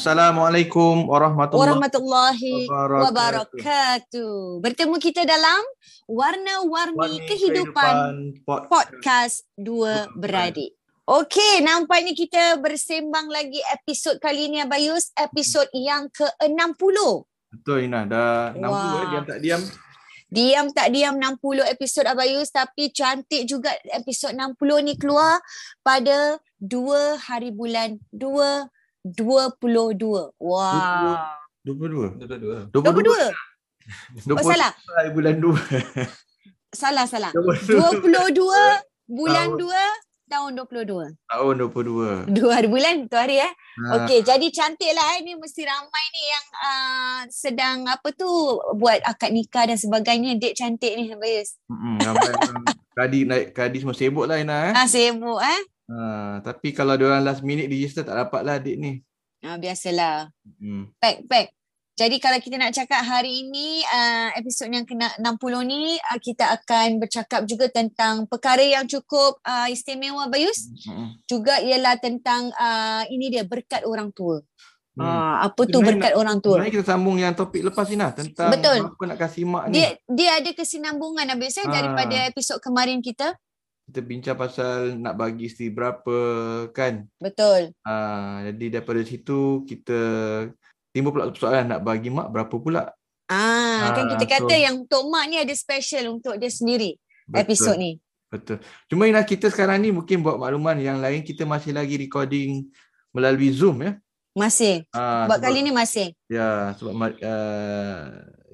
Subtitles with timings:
[0.00, 3.04] Assalamualaikum warahmatullahi, warahmatullahi wabarakatuh.
[3.04, 4.64] wabarakatuh.
[4.64, 5.60] Bertemu kita dalam
[6.08, 10.72] Warna-Warni Kehidupan, Kehidupan Podcast Dua Beradik.
[11.04, 16.96] Okey, nampaknya kita bersembang lagi episod kali ini Abayus, episod yang ke-60.
[17.52, 18.80] Betul Ina, dah 60 wow.
[18.80, 19.62] eh, diam tak diam.
[20.32, 25.44] Diam tak diam 60 episod Abayus tapi cantik juga episod 60 ni keluar
[25.84, 30.36] pada 2 hari bulan 2 22.
[30.36, 31.36] Wow.
[31.64, 32.20] 22.
[32.20, 32.72] 22.
[32.72, 33.32] 22.
[34.28, 34.36] 22.
[34.36, 34.72] Oh salah.
[35.12, 35.56] Bulan 2.
[36.70, 37.32] salah salah.
[37.34, 38.36] 22
[39.10, 39.66] bulan 2
[40.30, 41.26] tahun 22.
[41.26, 42.30] Tahun 22.
[42.30, 43.50] Dua hari bulan tu hari eh.
[43.82, 44.06] Ha.
[44.06, 45.26] Okey, jadi cantik lah eh.
[45.26, 48.30] Ni mesti ramai ni yang uh, sedang apa tu
[48.78, 50.38] buat akad nikah dan sebagainya.
[50.38, 51.58] Date cantik ni Bayus.
[51.66, 52.30] Hmm, ramai
[52.94, 54.72] kadi naik kadi semua sibuk lah Ina eh.
[54.78, 55.60] Ah sibuk eh.
[55.90, 59.02] Ha, tapi kalau dia orang last minute register tak dapat lah adik ni.
[59.42, 60.30] Ah biasalah.
[60.62, 60.94] Hmm.
[61.02, 61.46] Pack pack.
[62.00, 66.48] Jadi kalau kita nak cakap hari ini uh, episod yang kena 60 ni uh, kita
[66.56, 70.70] akan bercakap juga tentang perkara yang cukup uh, istimewa Bayus.
[70.88, 71.20] Hmm.
[71.28, 74.40] Juga ialah tentang uh, ini dia berkat orang tua.
[74.96, 75.04] Hmm.
[75.04, 76.56] Uh, apa tu berkat nak, orang tua?
[76.64, 78.80] Mari kita sambung yang topik lepas ni lah tentang Betul.
[78.96, 79.72] apa nak kasih mak ni.
[79.76, 83.36] Dia dia ada kesinambungan Abis eh, daripada episod kemarin kita
[83.90, 86.18] kita bincang pasal nak bagi isteri berapa
[86.70, 87.10] kan?
[87.18, 87.74] Betul.
[87.82, 89.98] Uh, jadi daripada situ kita
[90.94, 92.94] timbul pula persoalan nak bagi mak berapa pula?
[93.26, 96.94] Ah uh, kan kita kata so, yang untuk mak ni ada special untuk dia sendiri
[97.26, 97.98] betul, episod ni.
[98.30, 98.62] Betul.
[98.86, 102.70] Cuma Ina kita sekarang ni mungkin buat makluman yang lain kita masih lagi recording
[103.10, 103.98] melalui zoom ya?
[104.38, 104.86] Masih.
[104.94, 106.14] Uh, buat sebab, kali ni masih.
[106.30, 108.02] Ya sebab uh,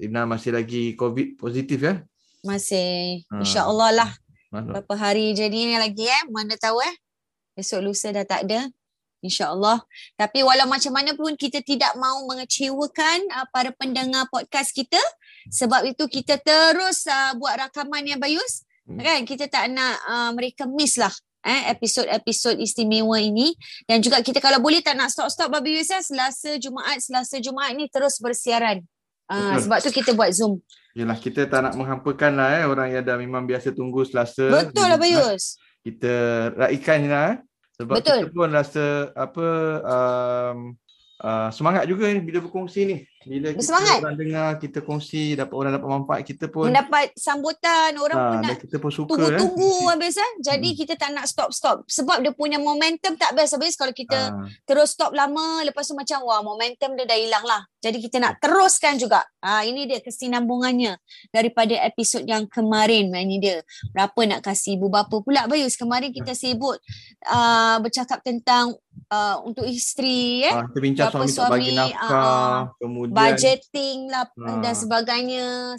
[0.01, 2.01] Ina masih lagi covid positif ya?
[2.41, 3.21] Masih.
[3.29, 4.11] Uh, insyaallah lah
[4.51, 6.23] Berapa hari je ni lagi eh.
[6.31, 6.95] Mana tahu eh.
[7.57, 8.69] Esok lusa dah tak ada.
[9.25, 9.81] InsyaAllah.
[10.13, 15.01] Tapi walau macam mana pun kita tidak mau mengecewakan uh, para pendengar podcast kita.
[15.49, 18.63] Sebab itu kita terus uh, buat rakaman yang bayus.
[18.85, 19.01] Hmm.
[19.01, 19.19] Kan?
[19.25, 21.11] Kita tak nak uh, mereka miss lah
[21.47, 23.55] eh, episod-episod istimewa ini.
[23.87, 26.03] Dan juga kita kalau boleh tak nak stop-stop Babi Yusuf.
[26.03, 28.83] Selasa Jumaat, Selasa Jumaat ni terus bersiaran.
[29.27, 30.63] Uh, sebab tu kita buat Zoom.
[30.97, 34.49] Yalah kita tak nak menghampakan lah eh orang yang dah memang biasa tunggu Selasa.
[34.49, 35.61] Betul lah Bayus.
[35.85, 36.13] Kita
[36.57, 37.37] raikan lah eh.
[37.77, 38.25] Sebab Betul.
[38.25, 39.47] kita pun rasa apa
[39.85, 40.57] um,
[41.21, 42.97] uh, semangat juga ni bila berkongsi ni.
[43.27, 43.99] Bila Bersemangat.
[43.99, 48.27] kita orang dengar, kita kongsi, dapat orang dapat manfaat, kita pun mendapat sambutan, orang ha,
[48.31, 49.85] pun nak kita pun suka tunggu-tunggu eh.
[49.91, 50.31] habis eh.
[50.39, 50.77] Jadi hmm.
[50.79, 54.47] kita tak nak stop-stop sebab dia punya momentum tak best habis kalau kita ha.
[54.63, 57.67] terus stop lama lepas tu macam wah momentum dia dah hilang lah.
[57.77, 59.21] Jadi kita nak teruskan juga.
[59.43, 60.97] Ha, ini dia kesinambungannya
[61.29, 63.13] daripada episod yang kemarin.
[63.13, 63.57] Ini dia.
[63.93, 65.77] Berapa nak kasih ibu bapa pula Bayus.
[65.77, 66.79] Kemarin kita sibuk
[67.29, 68.75] uh, bercakap tentang
[69.11, 70.53] uh, untuk isteri eh.
[70.53, 75.73] Ah, kita bincang suami, suami tak bagi nafkah, uh, kemudian budgeting lah uh, dan sebagainya.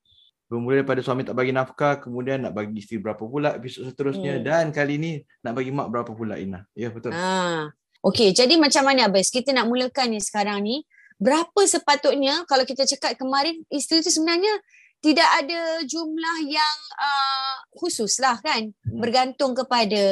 [0.48, 4.44] Kemudian daripada suami tak bagi nafkah, kemudian nak bagi isteri berapa pula episod seterusnya hmm.
[4.44, 5.12] dan kali ni
[5.44, 6.64] nak bagi mak berapa pula Ina.
[6.72, 7.12] Ya betul.
[7.12, 7.68] Ah.
[7.98, 9.28] Okey, jadi macam mana Abis?
[9.28, 10.86] Kita nak mulakan ni sekarang ni.
[11.18, 14.54] Berapa sepatutnya kalau kita cakap kemarin isteri tu sebenarnya
[15.02, 18.98] tidak ada jumlah yang uh, khusus lah kan Hmm.
[19.02, 20.02] bergantung kepada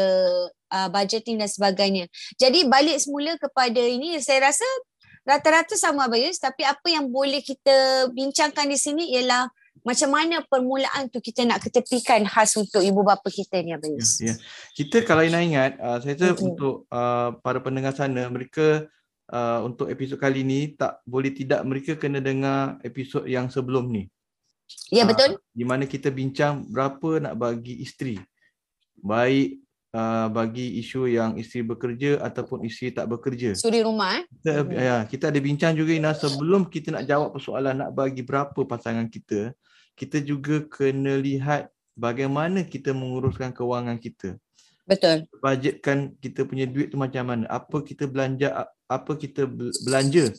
[0.71, 2.05] uh, budgeting dan sebagainya.
[2.39, 4.67] Jadi balik semula kepada ini saya rasa
[5.27, 9.51] rata-rata sama Abayus tapi apa yang boleh kita bincangkan di sini ialah
[9.83, 14.19] macam mana permulaan tu kita nak ketepikan khas untuk ibu bapa kita ni Abayus.
[14.23, 14.35] Ya, ya.
[14.75, 16.47] Kita kalau Ina ingat, uh, saya rasa Mm-mm.
[16.51, 18.87] untuk uh, para pendengar sana, mereka
[19.31, 24.11] uh, untuk episod kali ni tak boleh tidak mereka kena dengar episod yang sebelum ni.
[24.91, 25.39] Ya betul?
[25.55, 28.19] Di mana kita bincang berapa nak bagi isteri.
[28.99, 29.66] Baik
[29.97, 33.57] uh, bagi isu yang isteri bekerja ataupun isteri tak bekerja.
[33.57, 34.25] Suri rumah eh.
[34.29, 34.77] Kita, Mhm.
[34.77, 39.09] ya, kita ada bincang juga Ina sebelum kita nak jawab persoalan nak bagi berapa pasangan
[39.09, 39.57] kita,
[39.97, 44.37] kita juga kena lihat bagaimana kita menguruskan kewangan kita.
[44.87, 45.27] Betul.
[45.43, 47.45] Bajetkan kita punya duit tu macam mana.
[47.51, 50.31] Apa kita belanja, apa kita bel- belanja,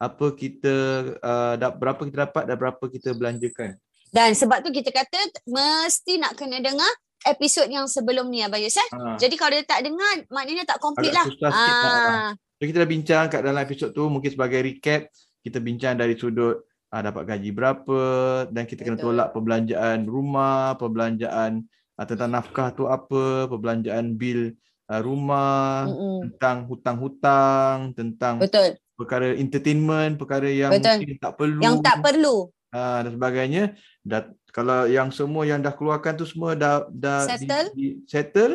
[0.00, 0.74] apa kita
[1.20, 3.76] uh, berapa kita dapat dan berapa kita belanjakan.
[4.08, 6.88] Dan sebab tu kita kata mesti nak kena dengar
[7.22, 8.88] episod yang sebelum ni Abayus eh.
[8.90, 9.16] Ha.
[9.16, 11.26] Jadi kalau dia tak dengar maknanya tak komplit Agak lah.
[11.26, 15.08] sikit nak- Ah, So kita dah bincang kat dalam episod tu mungkin sebagai recap
[15.40, 18.00] kita bincang dari sudut ah, dapat gaji berapa
[18.48, 19.06] dan kita kena Betul.
[19.10, 21.64] tolak perbelanjaan rumah, perbelanjaan
[21.96, 24.52] ah, tentang nafkah tu apa, perbelanjaan bil
[24.86, 26.18] ah, rumah, mm-mm.
[26.26, 28.76] tentang hutang-hutang, tentang Betul.
[28.92, 31.00] perkara entertainment, perkara yang Betul.
[31.00, 32.36] mungkin tak perlu Yang tak perlu.
[32.70, 33.62] Ah, dan sebagainya.
[34.00, 37.68] Dan kalau yang semua yang dah keluarkan tu semua dah dah di- Settle.
[37.72, 38.54] Di, settle,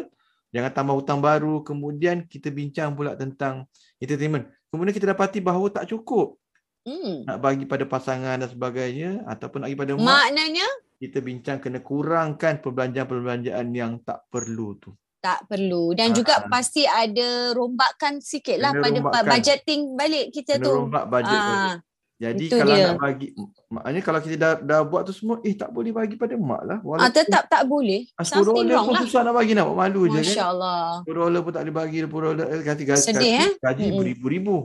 [0.49, 1.61] jangan tambah hutang baru.
[1.61, 3.63] Kemudian kita bincang pula tentang
[3.95, 4.45] entertainment.
[4.67, 6.35] Kemudian kita dapati bahawa tak cukup
[6.81, 7.23] Hmm.
[7.23, 10.05] nak bagi pada pasangan dan sebagainya ataupun nak bagi pada mak.
[10.05, 14.91] Maknanya Kita bincang kena kurangkan perbelanjaan-perbelanjaan yang tak perlu tu.
[15.17, 16.15] tak perlu dan Ah.
[16.15, 19.25] juga pasti ada rombakan sikit lah Kena pada rombakkan.
[19.27, 20.73] budgeting balik kita Kena tu.
[20.77, 21.77] rombak bajet balik.
[22.15, 22.87] Ah, Jadi itu kalau dia.
[22.87, 23.27] nak bagi
[23.67, 26.77] maknanya kalau kita dah dah buat tu semua eh tak boleh bagi pada mak lah.
[26.77, 28.07] ah, Walaupun tetap tak boleh.
[28.09, 29.01] ah, 10 Something dolar wrong pun lah.
[29.03, 30.23] susah nak bagi nak buat malu je kan.
[30.23, 30.83] Masya Allah.
[31.01, 33.49] 10 dolar pun tak boleh bagi 10 dolar eh, gaji gaji Sedih, gaji, eh?
[33.57, 33.99] gaji Mm-mm.
[33.99, 34.55] beribu-ribu.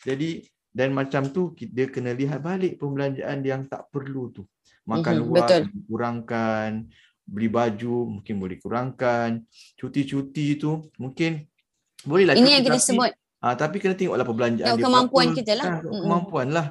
[0.00, 0.28] Jadi
[0.70, 4.46] dan macam tu dia kena lihat balik perbelanjaan yang tak perlu tu.
[4.84, 5.62] Makan Mhm, luar betul.
[5.84, 6.70] kurangkan,
[7.24, 9.42] beli baju mungkin boleh kurangkan,
[9.74, 11.42] cuti-cuti tu mungkin
[12.00, 13.10] bolehlah Ini cuti yang kita sebut.
[13.36, 15.38] Ah tapi kena tengoklah perbelanjaan Tengok dia kemampuan berapa.
[15.38, 15.64] kita lah.
[15.66, 16.02] Kan, Mm-mm.
[16.02, 16.66] kemampuan lah.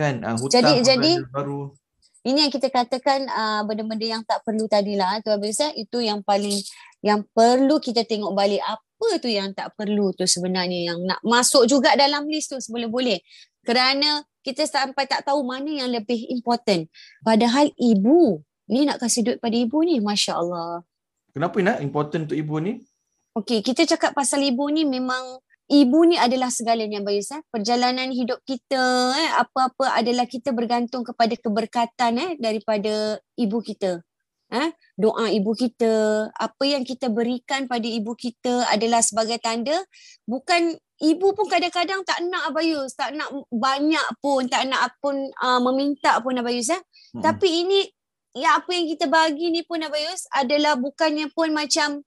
[0.00, 1.76] Kan ah, hutang Jadi- jadi- baru.
[2.20, 6.20] Ini yang kita katakan uh, benda-benda yang tak perlu tadilah tu habis eh, itu yang
[6.20, 6.52] paling
[7.00, 11.64] yang perlu kita tengok balik apa tu yang tak perlu tu sebenarnya yang nak masuk
[11.64, 13.24] juga dalam list tu seboleh-boleh.
[13.64, 16.92] Kerana kita sampai tak tahu mana yang lebih important.
[17.24, 20.84] Padahal ibu ni nak kasih duit pada ibu ni masya-Allah.
[21.32, 22.84] Kenapa nak important untuk ibu ni?
[23.32, 27.40] Okey, kita cakap pasal ibu ni memang ibu ni adalah segalanya Bayus eh.
[27.48, 34.02] Perjalanan hidup kita eh apa-apa adalah kita bergantung kepada keberkatan eh daripada ibu kita.
[34.50, 39.78] Eh, doa ibu kita, apa yang kita berikan pada ibu kita adalah sebagai tanda
[40.26, 45.62] bukan ibu pun kadang-kadang tak nak Abayus, tak nak banyak pun, tak nak pun uh,
[45.70, 46.82] meminta pun Abayus eh.
[46.82, 47.22] Mm-mm.
[47.22, 47.86] Tapi ini
[48.34, 52.02] ya apa yang kita bagi ni pun Abayus adalah bukannya pun macam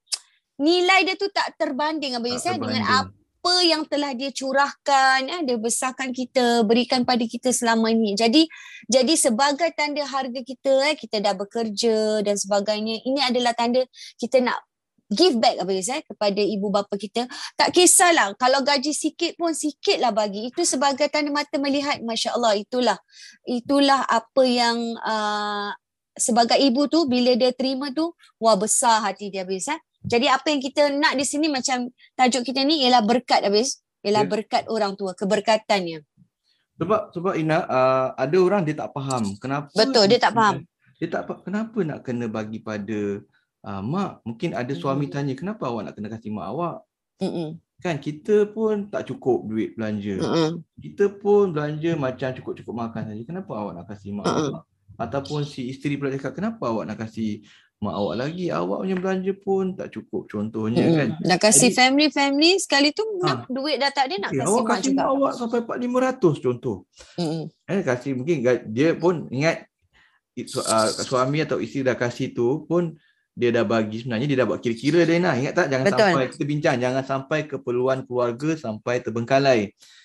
[0.60, 3.23] nilai dia tu tak terbanding Abayus Tak eh dengan terbanding.
[3.44, 8.16] Apa yang telah dia curahkan eh dia besarkan kita berikan pada kita selama ini.
[8.16, 8.48] Jadi
[8.88, 13.84] jadi sebagai tanda harga kita eh kita dah bekerja dan sebagainya ini adalah tanda
[14.16, 14.64] kita nak
[15.12, 17.28] give back Abayus eh kepada ibu bapa kita.
[17.60, 20.48] Tak kisahlah kalau gaji sikit pun sikitlah bagi.
[20.48, 22.96] Itu sebagai tanda mata melihat masya-Allah itulah
[23.44, 25.76] itulah apa yang uh,
[26.16, 29.80] sebagai ibu tu bila dia terima tu wah besar hati dia habis eh.
[30.04, 31.88] Jadi apa yang kita nak di sini macam
[32.20, 33.80] tajuk kita ni ialah berkat habis.
[34.04, 36.04] Ialah berkat orang tua, keberkatannya.
[36.76, 40.68] Sebab sebab Ina uh, ada orang dia tak faham kenapa Betul, dia tak faham.
[41.00, 43.24] Dia tak kenapa nak kena bagi pada
[43.64, 44.20] uh, mak.
[44.28, 45.14] Mungkin ada suami Hmm.
[45.14, 46.78] tanya kenapa awak nak kena kasih mak awak?
[47.24, 47.62] Mm-mm.
[47.80, 50.20] Kan kita pun tak cukup duit belanja.
[50.20, 50.52] Mm-mm.
[50.84, 53.24] Kita pun belanja macam cukup-cukup makan saja.
[53.24, 54.52] Kenapa awak nak kasih mak Mm-mm.
[54.52, 54.64] awak?
[55.00, 57.44] Ataupun si isteri pula cakap kenapa awak nak kasih
[57.84, 58.48] mak awak lagi?
[58.48, 61.10] Awak punya belanja pun tak cukup contohnya kan.
[61.12, 61.28] Mm-mm.
[61.28, 63.20] Dah kasih Jadi- family-family sekali tu Ha.
[63.22, 64.98] nak duit dah tak ada nak Okay, kasih awak mak kasih juga.
[64.98, 66.78] mak awak sampai 4-500 contoh.
[67.18, 67.44] Mm-mm.
[67.66, 68.36] Eh kasih mungkin
[68.68, 69.68] dia pun ingat
[70.42, 72.96] su- uh, suami atau isteri dah kasih tu pun
[73.32, 76.06] dia dah bagi sebenarnya dia dah buat kira-kira dia nak ingat tak jangan Betul.
[76.08, 79.60] sampai kita bincang jangan sampai keperluan keluarga sampai terbengkalai.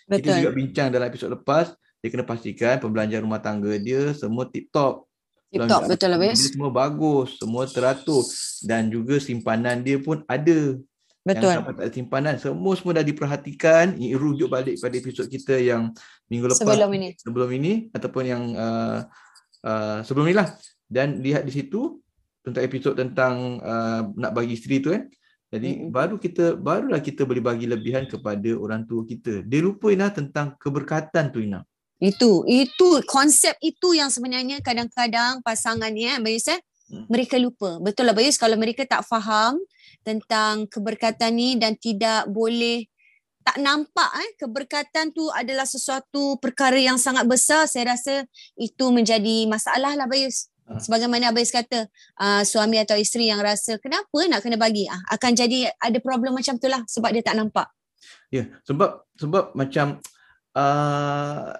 [0.06, 0.58] Kita juga Betul.
[0.58, 5.08] bincang dalam episod lepas dia kena pastikan perbelanjaan rumah tangga dia semua tip top.
[5.49, 6.40] Tip top betul lah Dia Bayus.
[6.52, 8.21] semua bagus, semua teratur
[8.69, 10.76] dan juga simpanan dia pun ada.
[11.25, 11.52] Betul.
[11.52, 13.85] Yang sampai tak ada simpanan semua semua dah diperhatikan.
[13.97, 15.93] Ini rujuk balik pada episod kita yang
[16.28, 17.09] minggu lepas Sebelum ini.
[17.17, 19.05] sebelum ini ataupun yang uh,
[19.64, 20.52] uh, sebelum ni lah
[20.88, 22.00] dan lihat di situ
[22.45, 25.05] tentang episod tentang uh, nak bagi isteri tu kan.
[25.49, 25.93] Jadi Mm-mm.
[25.93, 29.45] baru kita barulah kita boleh bagi lebihan kepada orang tua kita.
[29.49, 31.64] Dia lupa Ina tentang keberkatan tu Ina.
[31.99, 37.05] Itu, itu konsep itu yang sebenarnya kadang-kadang pasangan ni eh, Bayus eh, Hmm.
[37.12, 37.76] mereka lupa.
[37.85, 39.61] Betul lah Bayus kalau mereka tak faham
[40.00, 42.88] tentang keberkatan ni dan tidak boleh
[43.45, 48.25] tak nampak eh keberkatan tu adalah sesuatu perkara yang sangat besar saya rasa
[48.57, 50.49] itu menjadi masalah lah Bayus.
[50.69, 50.81] Ah.
[50.81, 51.88] Sebagaimana Abayus kata
[52.21, 56.37] uh, suami atau isteri yang rasa kenapa nak kena bagi ah akan jadi ada problem
[56.37, 57.69] macam tu lah sebab dia tak nampak.
[58.28, 60.00] Ya, sebab sebab macam
[60.52, 61.52] uh,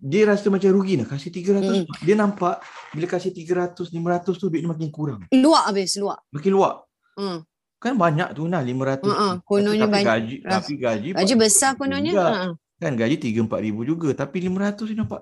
[0.00, 1.60] dia rasa macam rugi nak kasih 300.
[1.60, 1.84] Mm.
[2.00, 2.64] Dia nampak
[2.96, 5.20] bila kasih 300, 500 tu duit dia makin kurang.
[5.28, 6.18] Luak Abayus luak.
[6.32, 6.74] Makin luak.
[7.20, 7.38] Hmm.
[7.78, 9.04] Kan banyak tu nah 500.
[9.04, 10.06] Uh-uh, kononnya tapi banyak.
[10.08, 12.12] gaji tapi gaji Gaji 40 besar kononnya.
[12.16, 12.32] juga.
[12.32, 12.48] Ha.
[12.78, 15.20] Kan gaji 3 4 ribu juga tapi 500 dia nampak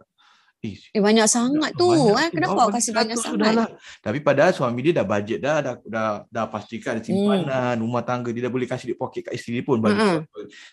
[0.73, 2.31] eh banyak sangat tu banyak eh.
[2.33, 3.33] Kenapa Awak kasih banyak 100 sangat?
[3.37, 3.69] sudahlah.
[4.01, 8.29] Tapi padahal suami dia dah budget dah dah dah, dah pastikan ada simpanan rumah tangga
[8.29, 10.25] dia dah boleh kasih duit poket kat isteri dia pun bagi apa.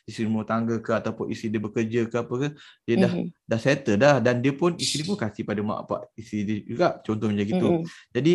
[0.03, 2.47] isteri rumah tangga ke ataupun isteri dia bekerja ke apa ke
[2.83, 3.27] dia dah Mhm.
[3.43, 6.87] dah settle dah dan dia pun isteri pun kasih pada mak bapak isteri dia juga
[6.99, 7.67] contoh macam gitu.
[7.69, 7.83] Mhm.
[8.11, 8.33] Jadi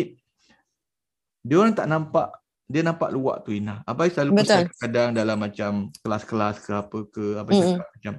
[1.41, 2.27] dia orang tak nampak
[2.65, 3.81] dia nampak luak tu Ina.
[3.81, 4.45] Abai selalu Betul.
[4.45, 7.65] pesan kadang dalam macam kelas-kelas ke apa ke Abai Mm-mm.
[7.75, 8.13] cakap macam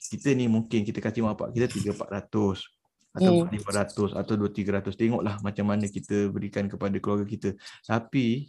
[0.00, 2.79] kita ni mungkin kita kasih mak bapak kita 3 400
[3.10, 3.58] atau Mm.
[3.58, 7.58] 500 atau 2 300 tengoklah macam mana kita berikan kepada keluarga kita.
[7.82, 8.46] Tapi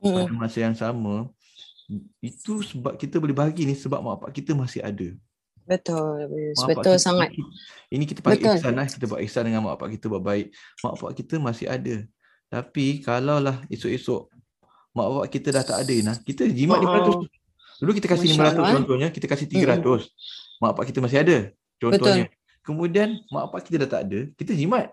[0.00, 0.38] pada Mhm.
[0.38, 1.28] masa yang sama
[2.18, 5.08] itu sebab kita boleh bagi ni sebab mak bapak kita masih ada.
[5.66, 6.26] Betul.
[6.58, 7.30] Mak betul kita, sangat.
[7.90, 8.56] Ini kita panggil Betul.
[8.58, 8.86] ihsan lah.
[8.90, 10.46] Kita buat ihsan dengan mak bapak kita buat baik.
[10.82, 11.96] Mak bapak kita masih ada.
[12.50, 14.26] Tapi kalaulah esok-esok
[14.90, 16.86] mak bapak kita dah tak ada Ina, kita jimat Oh.
[16.86, 17.14] 500.
[17.78, 18.74] Dulu kita kasih Masya 500 Allah, eh.
[18.82, 20.00] contohnya, kita kasih 300.
[20.58, 21.36] Mak bapak kita masih ada.
[21.80, 22.24] Contohnya.
[22.60, 24.92] Kemudian mak bapak kita dah tak ada, kita jimat.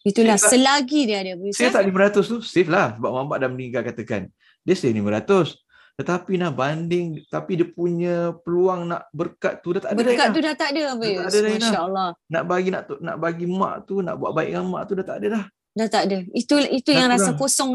[0.00, 1.32] Itulah Saya tak- selagi dia ada.
[1.50, 4.22] Saya tak 500 tu safe lah sebab mak bapak dah meninggal katakan.
[4.60, 5.54] Dia save 500.
[5.92, 10.00] Tetapi nak banding tapi dia punya peluang nak berkat tu dah tak ada.
[10.00, 11.58] Berkat dah, tu dah tak ada tak ada Ina.
[11.60, 12.08] Masya Allah.
[12.26, 15.16] Nak bagi nak nak bagi mak tu, nak buat baik dengan mak tu dah tak
[15.20, 15.44] ada dah.
[15.70, 16.18] Dah tak ada.
[16.32, 17.38] Itu itu Dah yang rasa kurang.
[17.38, 17.70] kosong.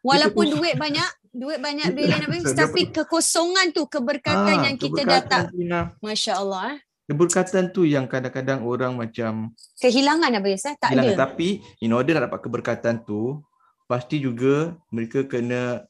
[0.00, 0.60] Walaupun kosong.
[0.60, 2.28] duit banyak, duit banyak Itu bilion lah.
[2.30, 2.44] Abis.
[2.54, 5.86] Tapi kekosongan tu, keberkatan Ah, yang kita dah keberkatan tak.
[5.98, 6.62] Masya Allah.
[6.70, 6.78] Eh.
[7.04, 10.64] Keberkatan tu yang kadang-kadang orang macam Kehilangan Abis.
[10.64, 10.74] Eh.
[10.80, 11.12] Tak hilang.
[11.12, 11.28] ada.
[11.28, 13.44] Tapi in order nak dapat keberkatan tu,
[13.84, 15.84] pasti juga mereka kena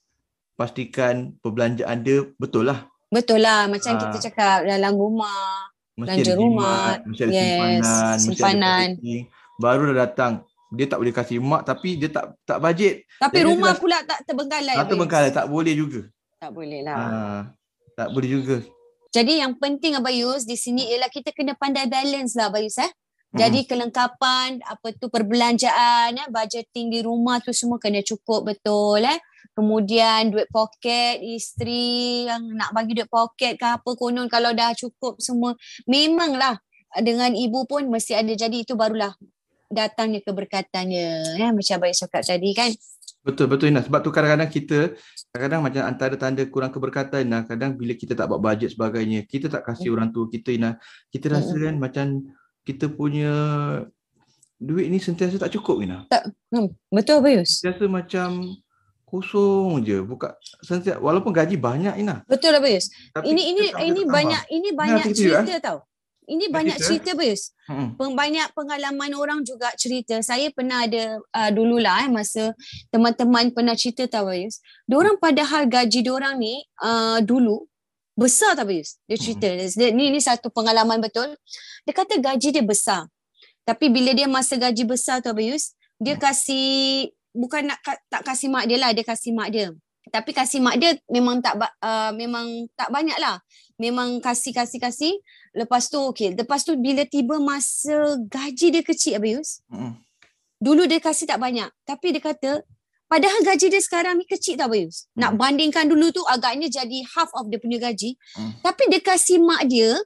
[0.54, 2.90] pastikan perbelanjaan dia betul lah.
[3.08, 3.70] Betul lah.
[3.70, 4.00] Macam Ah.
[4.00, 5.70] kita cakap dalam rumah.
[5.94, 6.98] Mesti Belanja rumah.
[7.06, 8.88] mesti ada Yes, simpanan, mesti ada simpanan.
[9.54, 10.32] Baru dah datang.
[10.74, 13.06] Dia tak boleh kasih mak tapi dia tak tak budget.
[13.22, 14.74] Tapi Jadi rumah pula tak terbengkalai.
[14.74, 14.98] Atau Abis.
[14.98, 16.00] bengkalai tak boleh juga.
[16.42, 16.96] Tak boleh lah.
[16.98, 17.08] Ha,
[17.94, 18.56] tak boleh juga.
[19.14, 22.90] Jadi yang penting Abayus di sini ialah kita kena pandai balance lah Abayus eh.
[22.90, 23.38] Hmm.
[23.46, 29.22] Jadi kelengkapan apa tu perbelanjaan eh budgeting di rumah tu semua kena cukup betul eh.
[29.54, 35.22] Kemudian duit poket isteri yang nak bagi duit poket ke apa konon kalau dah cukup
[35.22, 35.54] semua
[35.86, 36.58] memanglah
[36.98, 39.14] dengan ibu pun mesti ada jadi itu barulah
[39.70, 42.74] datangnya keberkatannya eh macam Abayus cakap tadi kan.
[43.24, 44.92] Betul betul Ina sebab tu kadang-kadang kita
[45.32, 49.48] kadang-kadang macam antara tanda kurang keberkatan Ina kadang bila kita tak buat bajet sebagainya kita
[49.48, 49.96] tak kasih Hmm.
[49.96, 50.76] orang tua kita Ina
[51.08, 52.06] kita rasa kan macam
[52.62, 53.32] kita punya
[54.56, 56.04] duit ni sentiasa tak cukup Ina
[56.46, 57.58] Hmm, betul Abayus.
[57.58, 58.28] sentiasa macam
[59.04, 59.98] kosong je.
[60.00, 62.92] Buka sentiasa walaupun gaji banyak Ina Betul Abayus.
[63.10, 65.78] tapi Ini ini tak- ini tak banyak ini banyak cerita tau.
[66.24, 67.52] Ini banyak cerita, Bayus.
[67.68, 68.00] Mm-mm.
[68.00, 70.16] Peng- banyak pengalaman orang juga cerita.
[70.24, 72.56] Saya pernah ada uh, dululah eh masa
[72.88, 74.64] teman-teman pernah cerita tahu Bayus.
[74.88, 77.68] Diorang padahal gaji diorang ni uh, dulu
[78.16, 78.96] besar tak Bayus.
[79.04, 79.48] Dia cerita.
[79.52, 81.36] Dia, ni ni satu pengalaman betul.
[81.84, 83.04] Dia kata gaji dia besar.
[83.64, 88.64] Tapi bila dia masa gaji besar tu Bayus, dia kasih bukan nak tak kasih mak
[88.68, 89.72] dia lah, dia kasih mak dia.
[90.12, 93.40] Tapi kasih mak dia memang tak uh, memang tak banyak lah.
[93.76, 95.14] Memang kasih kasih kasih.
[95.54, 96.38] Lepas tu okey.
[96.38, 99.62] Lepas tu bila tiba masa gaji dia kecil Abayus.
[99.66, 99.98] Mm-mm.
[100.62, 101.68] Dulu dia kasih tak banyak.
[101.82, 102.62] Tapi dia kata
[103.10, 104.70] padahal gaji dia sekarang ni kecil tak.
[105.18, 105.38] Nak Hmm.
[105.38, 108.14] bandingkan dulu tu agaknya jadi half of dia punya gaji.
[108.38, 108.54] Hmm.
[108.62, 109.98] Tapi dia kasih mak dia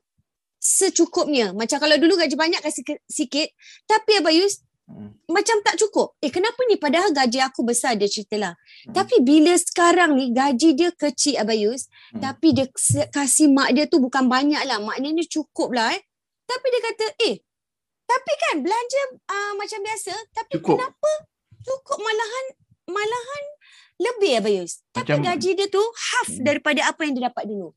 [0.59, 1.55] secukupnya.
[1.55, 3.49] Macam kalau dulu gaji banyak kasih sikit.
[3.87, 5.12] Tapi Abayus Mm.
[5.28, 6.16] macam tak cukup.
[6.18, 8.57] Eh kenapa ni padahal gaji aku besar dia ceritalah.
[8.88, 8.97] Hmm.
[8.97, 11.92] Tapi bila sekarang ni gaji dia kecil Abayus.
[12.09, 12.25] Hmm.
[12.25, 12.66] Tapi dia
[13.12, 14.80] kasih mak dia tu bukan banyak lah.
[14.80, 16.00] Maknanya ni cukup lah eh.
[16.49, 17.37] Tapi dia kata eh
[18.09, 20.16] tapi kan belanja uh, macam biasa.
[20.33, 20.80] Tapi Cukup.
[20.80, 21.11] kenapa
[21.61, 22.47] cukup malahan
[22.88, 23.45] malahan
[24.00, 24.80] lebih Abayus.
[24.90, 26.49] Tapi Macam- gaji dia tu half Hmm.
[26.49, 27.76] daripada apa yang dia dapat dulu.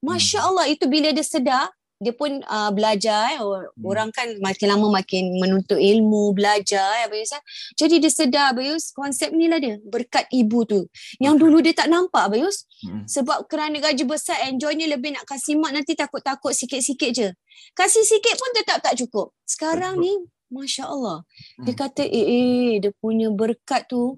[0.00, 3.40] Masya Allah itu bila dia sedar dia pun uh, belajar eh.
[3.40, 3.84] Or- Hmm.
[3.92, 7.32] Orang kan makin lama makin menuntut ilmu, belajar eh Abayus.
[7.32, 7.42] Eh.
[7.76, 9.76] Jadi dia sedar Abayus konsep ni lah dia.
[9.84, 10.88] Berkat ibu tu.
[11.20, 12.64] Yang dulu dia tak nampak Abayus.
[12.84, 13.04] Hmm.
[13.04, 17.28] Sebab kerana gaji besar enjoynya lebih nak kasih mak nanti takut-takut sikit-sikit je.
[17.76, 19.32] Kasih sikit pun tetap tak cukup.
[19.44, 20.12] Sekarang ni
[20.52, 21.24] Masya Allah.
[21.64, 21.80] Dia Hmm.
[21.80, 24.16] kata eh, eh dia punya berkat tu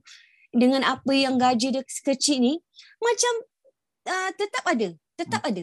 [0.55, 2.59] dengan apa yang gaji dia kecil ni
[3.03, 3.33] macam
[4.07, 4.89] uh, tetap ada.
[5.19, 5.63] Tetap ada.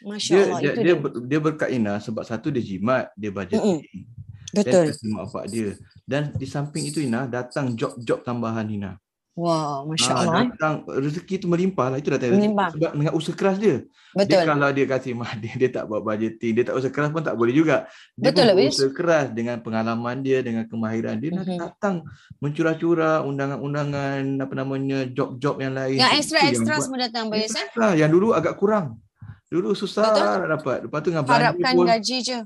[0.00, 0.58] Masya Dia Allah.
[0.58, 1.20] dia, itu dia, dia.
[1.24, 3.80] dia berkat Ina sebab satu dia jimat, dia budgeting.
[3.80, 4.02] Mm-mm.
[4.50, 4.84] Dan Betul.
[4.88, 5.68] kasih mak bapak dia.
[6.04, 8.92] Dan di samping itu Ina datang job-job tambahan Ina.
[9.34, 10.34] Wah, Masya Ah, Allah.
[10.38, 10.46] eh.
[10.48, 12.68] datang rezeki tu melimpah lah itu datang rezeki Melimpah.
[12.70, 13.82] sebab dengan usaha keras dia.
[13.82, 14.42] Dia Betul.
[14.46, 17.34] kalau dia kasih mak dia dia tak buat budgeting, dia tak usaha keras pun tak
[17.34, 17.90] boleh juga.
[18.14, 21.58] Dia Betul lah, pun usaha keras dengan pengalaman dia, dengan kemahiran dia Mhm.
[21.58, 22.06] datang
[22.38, 23.26] mencurah-curah
[23.58, 25.98] undangan-undangan apa namanya job-job yang lain.
[25.98, 27.66] Yang Itu extra-extra semua datang Bayus eh.
[27.74, 29.02] Lah, yang dulu agak kurang.
[29.54, 30.34] Dulu susah Betul.
[30.42, 30.78] nak dapat.
[30.82, 32.38] Lepas tu dengan belanja Harapkan pun gaji je.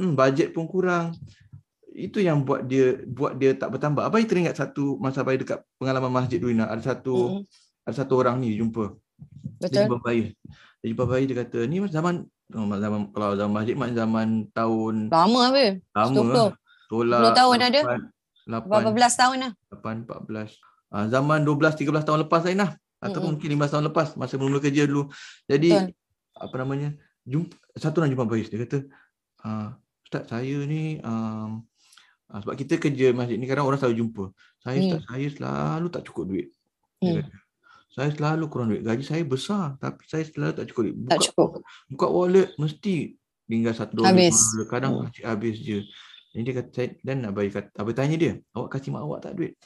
[0.00, 1.12] hmm, bajet pun kurang.
[1.92, 4.08] Itu yang buat dia buat dia tak bertambah.
[4.08, 7.84] Apa yang teringat satu masa Abai dekat pengalaman masjid dulu Ina, ada satu Mm-mm.
[7.84, 8.96] ada satu orang ni dia jumpa.
[9.60, 9.82] Dia Betul.
[9.84, 10.22] jumpa bayi.
[10.80, 14.94] Dia jumpa bayi dia kata, "Ni zaman oh, zaman kalau zaman masjid mak zaman tahun
[15.12, 15.72] Lama habis.
[15.92, 16.16] lama.
[16.16, 16.32] 20.
[16.32, 16.50] lah.
[16.86, 17.80] Tolak 10 tahun ada.
[18.46, 19.52] 8 Berapa belas tahun lah.
[19.72, 20.56] 8 14.
[20.92, 22.70] Ah zaman 12 13 tahun lepas lain lah.
[22.96, 23.40] Ataupun Mm-mm.
[23.40, 25.08] mungkin 15 tahun lepas masa mula-mula kerja dulu.
[25.44, 25.92] Jadi Betul.
[26.36, 26.92] Apa namanya?
[27.24, 28.86] Jumpa satu orang jumpa Bayus dia kata,
[29.42, 29.74] ah
[30.06, 31.66] ustaz saya ni um,
[32.30, 34.24] ah, sebab kita kerja masjid ni kadang orang selalu jumpa.
[34.62, 34.86] Saya Hmm.
[34.86, 36.48] ustaz saya selalu tak cukup duit.
[37.00, 37.18] Dia Hmm.
[37.26, 37.36] kata.
[37.96, 38.84] Saya selalu kurang duit.
[38.84, 40.96] Gaji saya besar tapi saya selalu tak cukup duit.
[41.02, 41.48] Tak Buka, cukup.
[41.88, 42.94] buka wallet mesti
[43.48, 44.12] tinggal satu dolar.
[44.12, 44.36] Habis.
[44.36, 44.66] dolar.
[44.68, 45.10] Kadang Hmm.
[45.24, 45.80] habis je.
[46.30, 49.56] Jadi dia kata dan abai kata abai tanya dia, awak kasih mak awak tak duit?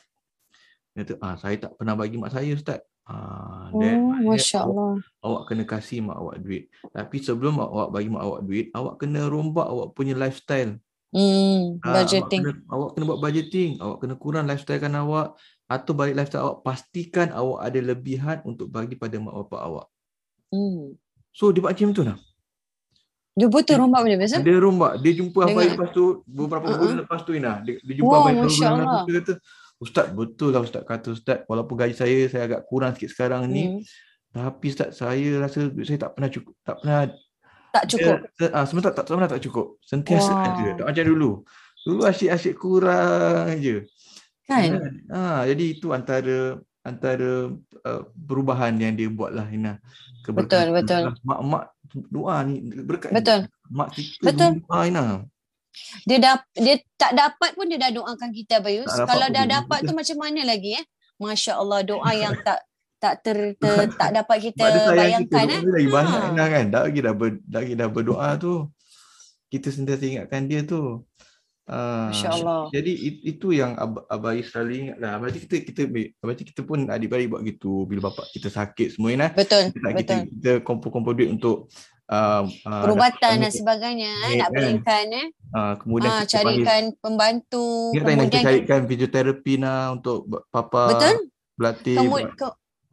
[0.94, 2.78] Dia kata, ah saya tak pernah bagi mak saya ustaz.
[3.10, 4.92] Ah, Oh, then Masya awak, Allah.
[5.20, 6.64] awak kena kasih mak awak duit.
[6.88, 10.78] Tapi sebelum awak bagi mak awak duit, awak kena rombak awak punya lifestyle.
[11.10, 12.40] Hmm, Ah, awak budgeting.
[12.40, 13.70] kena, awak kena buat budgeting.
[13.76, 15.34] Awak kena kurang lifestyle kan awak
[15.66, 19.86] atau balik lifestyle awak pastikan awak ada lebihan untuk bagi pada mak bapak awak.
[20.48, 20.94] Hmm.
[21.30, 22.18] So dia buat macam tu lah.
[23.30, 24.42] Dia betul rombak benda biasa.
[24.42, 24.92] Dia rombak.
[24.98, 26.78] Dia jumpa Dengan- lepas tu beberapa Uh-uh.
[26.80, 27.62] bulan lepas tu Ina.
[27.62, 29.34] Dia, dia jumpa beberapa bulan lepas tu dia kata,
[29.80, 33.64] Ustaz betul lah Ustaz kata Ustaz walaupun gaji saya saya agak kurang sikit sekarang ni
[33.64, 33.80] Hmm.
[34.30, 37.00] tapi Ustaz saya rasa duit saya tak pernah cukup tak pernah
[37.70, 38.18] Tak cukup.
[38.34, 39.78] Dia, ah, sebenarnya tak, pernah tak cukup.
[39.86, 40.42] Sentiasa Wah.
[40.42, 40.66] ada.
[40.74, 41.30] Tak macam dulu.
[41.86, 43.86] Dulu asyik-asyik kurang je.
[44.50, 44.98] Kan?
[45.06, 47.54] Ha, jadi itu antara antara
[47.86, 49.78] uh, perubahan yang dia buat lah Ina.
[50.26, 51.14] Betul, betul.
[51.22, 51.70] Mak-mak
[52.10, 53.14] doa ni berkat.
[53.14, 53.22] ni.
[53.22, 53.46] Betul.
[53.70, 54.50] Mak kita Betul.
[54.66, 55.04] doa Ina.
[56.02, 58.86] Dia dap, dia tak dapat pun dia dah doakan kita Bayus.
[58.86, 59.98] Tak Kalau dah dia- dapat tu betul.
[59.98, 60.84] macam mana lagi eh?
[61.16, 62.58] Masya Allah doa yang tak
[62.96, 64.92] tak ter, ter tak dapat kita kita.
[64.92, 65.60] bayangkan Doa eh.
[65.70, 66.28] lagi banyak Ha.
[66.28, 66.64] Ina kan.
[66.68, 68.54] Dah lagi dah, ber, dah lagi dah berdoa tu.
[69.46, 71.00] Kita sentiasa ingatkan dia tu.
[72.28, 72.66] Allah.
[72.68, 75.16] Jadi it- itu yang ab, abai selalu ingat lah.
[75.16, 75.82] Berarti kita kita
[76.18, 79.28] berarti kita pun adik-beradik buat gitu bila bapak kita sakit semua ni.
[79.30, 80.26] Betul, Kita nak kita, betul.
[80.28, 81.70] kita kumpul-kumpul duit untuk
[82.10, 84.58] uh, uh, Perubatan dan sebagainya eh, nak kan?
[84.58, 85.26] belikan eh.
[85.54, 87.66] uh, kemudian kita carikan pembantu.
[87.94, 91.16] panggil, yang kita Kemudian carikan fisioterapi nah untuk b- papa betul?
[91.54, 91.96] berlatih.
[91.96, 92.46] Kemu, ke,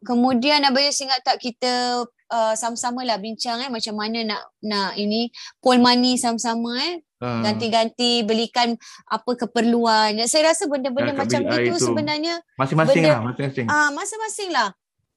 [0.06, 5.26] kemudian Abayus ingat tak kita uh, sama-sama lah bincang eh macam mana nak nak ini
[5.58, 8.78] pool money sama-sama eh ah, ganti-ganti belikan
[9.10, 10.14] apa keperluan.
[10.30, 11.90] Saya rasa benda-benda macam itu tu.
[11.90, 13.66] sebenarnya masing-masing benda- lah, masing-masing.
[13.66, 14.68] ah masing-masing lah.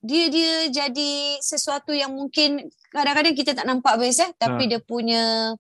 [0.02, 2.58] Dia dia jadi sesuatu yang mungkin
[2.90, 4.70] kadang-kadang kita tak nampak biasa eh tapi Ha.
[4.70, 5.54] dia punya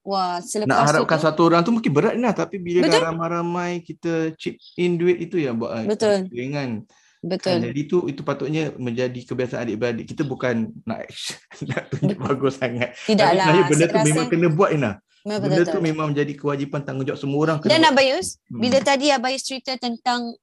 [0.00, 2.92] wah Nak selepas harapkan tu, tu satu orang tu mungkin berat lah tapi bila Betul.
[2.92, 6.26] dah ramai-ramai kita chip in duit itu yang buat Betul.
[6.28, 6.82] ringan.
[7.18, 7.58] Kan, betul.
[7.60, 10.06] jadi itu itu patutnya menjadi kebiasaan adik-beradik.
[10.06, 11.06] Kita bukan nak
[11.68, 12.94] nak tunjuk bagus sangat.
[13.00, 13.42] Tidaklah.
[13.44, 14.92] Tapi benda tu memang rasa- kena buat Ina.
[15.20, 15.74] memang Benda betul.
[15.74, 17.90] tu memang menjadi kewajipan tanggungjawab semua orang kena Dan buat.
[17.92, 18.58] Abayus, Hmm.
[18.58, 20.34] bila tadi Abayus cerita tentang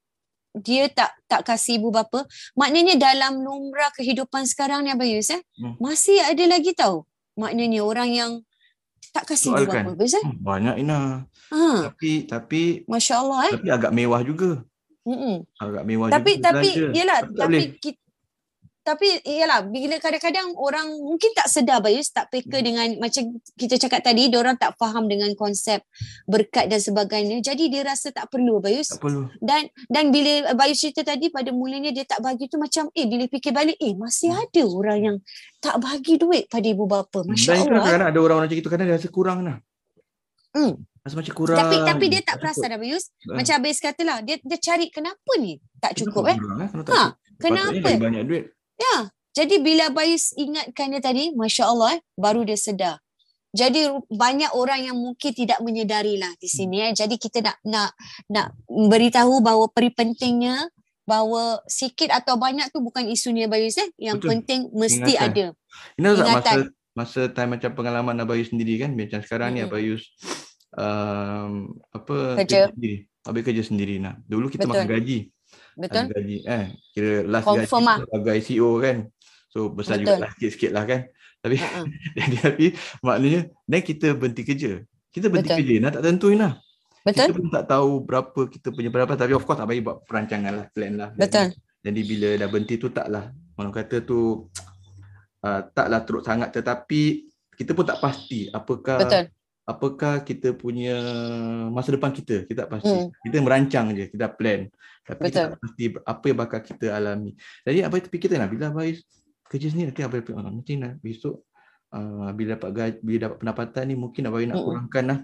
[0.56, 2.24] dia tak tak kasih ibu bapa,
[2.56, 5.76] maknanya dalam lumrah kehidupan sekarang ni Abayus eh, Hmm.
[5.78, 7.04] masih ada lagi tahu.
[7.36, 8.32] Maknanya orang yang
[9.12, 10.24] tak kasih ibu bapa Abayus eh.
[10.24, 11.28] Hmm, banyak Ina.
[11.52, 13.54] Ha, Tapi tapi Masya Allah eh.
[13.60, 14.64] tapi agak mewah juga.
[15.06, 15.46] Mm-mm.
[15.62, 16.46] Agak mewah Tapi juga.
[16.50, 16.98] tapi belanja.
[16.98, 18.00] yalah Tapi tapi kita,
[18.86, 22.64] tapi yalah bila kadang-kadang orang mungkin tak sedar Bayus tak peka Hmm.
[22.64, 25.82] dengan macam kita cakap tadi orang tak faham dengan konsep
[26.24, 29.26] berkat dan sebagainya jadi dia rasa tak perlu Bayus tak perlu.
[29.40, 33.26] dan dan bila Bayu cerita tadi pada mulanya dia tak bagi tu macam eh bila
[33.26, 35.18] fikir balik eh masih ada orang yang
[35.58, 37.82] tak bagi duit pada ibu bapa Dan masya itu Allah eh.
[37.82, 39.58] kadang-kadang ada orang macam itu kadang dia rasa kurang lah.
[40.52, 40.74] Hmm.
[41.02, 41.58] Rasa macam kurang.
[41.60, 43.36] tapi tapi dia tak perasan dah Bayus Ah.
[43.36, 46.70] macam Abis katalah dia dia cari kenapa ni tak cukup eh Kurang, eh?
[46.72, 47.12] Kenapa Ha, cukup?
[47.36, 48.46] Kenapa banyak duit.
[48.78, 53.04] Ya jadi bila Bayus ingatkan dia tadi masya Allah eh baru dia sedar
[53.56, 56.92] Jadi banyak orang yang mungkin tidak menyedari lah di sini eh.
[56.92, 57.90] Jadi kita nak nak
[58.28, 60.68] nak beritahu bahawa peri pentingnya
[61.08, 63.88] bahawa sikit atau banyak tu bukan isunya Bayus eh.
[63.96, 64.30] Yang Betul.
[64.36, 65.32] penting mesti Ingatan.
[65.32, 65.46] ada.
[65.96, 66.60] Ini tak masa
[66.96, 69.72] masa time macam pengalaman Abayus sendiri kan macam sekarang ni Mm-mm.
[69.72, 70.04] Abayus
[70.76, 71.52] um,
[71.96, 72.76] apa Kerja.
[72.76, 73.08] sendiri.
[73.24, 74.20] Abayus kerja sendiri nah.
[74.28, 74.84] Dulu kita Betul.
[74.84, 75.20] makan gaji.
[75.76, 76.04] Betul?
[76.08, 77.98] Gaji eh kira last Confirm gaji ah.
[78.02, 78.98] sebagai CEO kan.
[79.52, 80.04] So besar Betul.
[80.08, 81.02] juga lah sikit-sikit lah kan.
[81.44, 81.86] Tapi Uh-uh.
[82.18, 82.66] jadi tapi
[83.04, 84.72] maknanya dan kita berhenti kerja.
[85.12, 85.60] Kita berhenti Betul.
[85.62, 86.54] kerja nah tak tentuin lah.
[87.06, 87.30] Kita Betul?
[87.38, 90.94] pun tak tahu berapa kita punya berapa tapi of course Abayus buat perancangan lah plan
[90.98, 91.10] lah.
[91.14, 91.48] Jadi- Betul.
[91.86, 94.50] jadi bila dah berhenti tu taklah orang kata tu
[95.46, 99.24] uh, taklah teruk sangat tetapi kita pun tak pasti apakah Betul.
[99.66, 100.94] Apakah kita punya
[101.68, 103.10] masa depan kita kita tak pasti Hmm.
[103.22, 104.70] kita merancang je kita plan
[105.02, 105.46] tapi kita Betul.
[105.50, 109.02] tak pasti apa yang bakal kita alami jadi apa fikir kita nak bila Abais
[109.46, 111.42] kerja sini nanti Abais fikir, "Ah, nanti nak besok
[111.90, 114.68] uh, bila dapat gaji, bila dapat pendapatan ni mungkin Abais nak Mm-mm.
[114.68, 115.20] kurangkan lah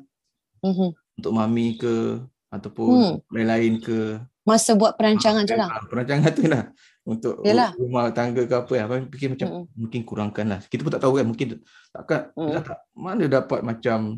[0.61, 0.89] Mhm.
[1.17, 1.93] untuk mami ke
[2.49, 3.15] ataupun Hmm.
[3.29, 3.97] lain-lain ke
[4.41, 5.69] Masa buat perancangan tu Ah, lah.
[5.71, 6.63] ah, Perancangan tu lah.
[7.01, 7.77] Untuk Yalah.
[7.77, 8.73] rumah tangga ke apa.
[8.75, 9.65] Abang fikir macam Mm-mm.
[9.77, 10.59] mungkin kurangkan lah.
[10.65, 11.29] Kita pun tak tahu kan.
[11.29, 11.61] Mungkin
[11.93, 12.33] takkan.
[12.33, 12.45] Mm.
[12.49, 14.17] Kita tak, mana dapat macam.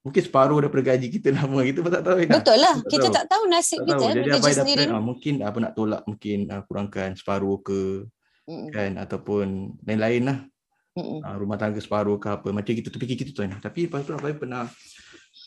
[0.00, 1.60] Mungkin separuh daripada gaji kita lama.
[1.60, 2.34] Kita pun tak tahu kan.
[2.34, 2.74] Betul lah.
[2.82, 3.14] Kita tahu.
[3.14, 4.04] tak tahu nasib Tak kita tahu.
[4.04, 4.84] eh, Jadi dah sendiri.
[4.84, 4.94] plan.
[4.94, 6.02] Ah, mungkin apa nak tolak.
[6.04, 7.80] Mungkin ah, kurangkan separuh ke.
[8.44, 8.70] Mm-mm.
[8.70, 8.90] Kan.
[8.96, 9.46] Ataupun
[9.82, 10.38] lain-lain lah.
[10.94, 11.20] Mm-mm.
[11.20, 12.48] Ah, rumah tangga separuh ke apa.
[12.48, 13.52] Macam kita terfikir gitu tu kan.
[13.54, 14.70] Tapi lepas tu Abai pernah.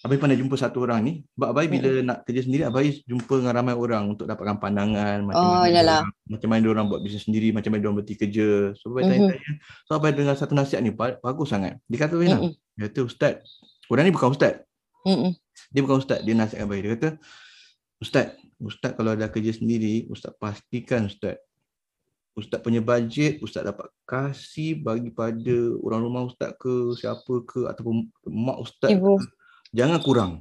[0.02, 1.14] Abai pernah jumpa satu orang ni.
[1.32, 5.20] Sebab Abai bila nak kerja sendiri, Abai jumpa dengan ramai orang untuk dapatkan pandangan.
[5.22, 6.02] Macam Oh, mana yalah.
[6.02, 8.50] diorang- macam mana orang buat bisnes sendiri, macam mana orang berhenti kerja.
[8.74, 9.10] So, Abai Mhm.
[9.10, 9.52] tanya-tanya.
[9.84, 11.76] So, Abai dengar satu nasihat ni, ba- bagus sangat.
[11.86, 12.54] Dia kata, Wina, Mm-mm.
[12.72, 13.36] dia kata, Ustaz,
[13.92, 14.64] orang ni bukan Ustaz.
[15.04, 15.36] Mm-mm.
[15.76, 16.80] Dia bukan Ustaz, dia nasihat Abai.
[16.80, 17.10] Dia kata,
[18.00, 21.36] Ustaz, Ustaz kalau dah kerja sendiri, Ustaz pastikan Ustaz,
[22.32, 28.08] Ustaz punya bajet, Ustaz dapat kasih bagi pada orang rumah Ustaz ke, siapa ke, ataupun
[28.32, 29.20] mak Ustaz Ibu.
[29.20, 29.28] ke.
[29.76, 30.32] Jangan kurang.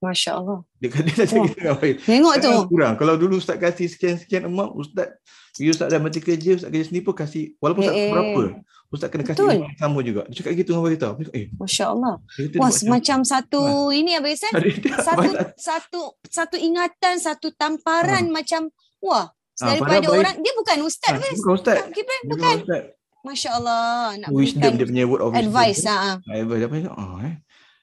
[0.00, 0.58] Masya Allah.
[0.76, 1.44] Dia kata dia cakap Wah.
[1.44, 1.92] gitu dengan Abai.
[1.94, 2.52] Tengok tu.
[2.66, 2.94] Kurang.
[2.96, 5.12] Kalau dulu Ustaz kasih sekian-sekian amount, Ustaz,
[5.54, 8.08] bila Ustaz dah berhenti kerja, Ustaz kerja sendiri pun kasih, walaupun tak Eh, eh.
[8.08, 8.42] berapa,
[8.88, 9.56] Ustaz kena kasih Betul.
[9.60, 10.20] yang sama juga.
[10.26, 10.88] Dia cakap gitu dengan.
[10.88, 12.14] Dia cakap, eh, Masya Allah.
[12.56, 13.60] Wah, semacam satu
[13.90, 14.50] ini Abang Isan.
[14.50, 19.28] macam- dia- Satu satu satu ingatan, satu tamparan macam wah,
[19.60, 21.34] Ah, daripada padahal orang dia bukan ustaz Abang.
[21.36, 21.76] Bukan Ustaz.
[21.90, 22.56] Kipran Dia bukan.
[22.58, 22.82] Ustaz.
[23.20, 23.84] Masya Allah
[24.16, 25.44] nak Wisdom dia punya word of wisdom.
[25.44, 25.84] advice.
[25.84, 26.76] Ah, Advice apa?
[26.90, 27.34] Oh, eh.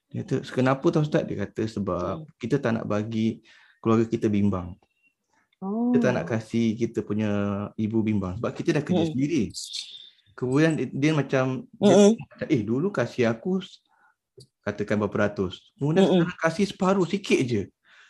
[0.08, 1.24] Dia kata, kenapa tau Ustaz?
[1.24, 3.44] Dia kata sebab kita tak nak bagi
[3.80, 4.74] keluarga kita bimbang.
[5.58, 5.90] Oh.
[5.90, 7.30] Kita tak nak kasih kita punya
[7.76, 8.38] ibu bimbang.
[8.38, 9.12] Sebab kita dah kerja Hmm.
[9.12, 9.44] sendiri.
[10.32, 12.14] Kemudian dia, dia macam, dia.
[12.14, 13.58] Macam, eh dulu kasih aku
[14.62, 15.74] katakan berapa ratus.
[15.76, 16.22] Kemudian Mm-mm.
[16.22, 17.64] sekarang kasih separuh sikit je.